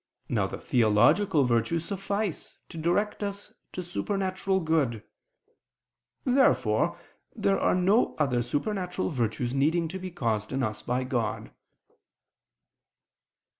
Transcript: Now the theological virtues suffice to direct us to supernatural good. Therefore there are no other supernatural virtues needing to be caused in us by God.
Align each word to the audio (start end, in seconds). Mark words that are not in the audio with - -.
Now 0.29 0.47
the 0.47 0.57
theological 0.57 1.43
virtues 1.43 1.85
suffice 1.85 2.55
to 2.69 2.77
direct 2.79 3.21
us 3.21 3.53
to 3.73 3.83
supernatural 3.83 4.59
good. 4.59 5.03
Therefore 6.25 6.99
there 7.35 7.59
are 7.59 7.75
no 7.75 8.15
other 8.15 8.41
supernatural 8.41 9.11
virtues 9.11 9.53
needing 9.53 9.87
to 9.89 9.99
be 9.99 10.09
caused 10.09 10.51
in 10.51 10.63
us 10.63 10.81
by 10.81 11.03
God. 11.03 11.51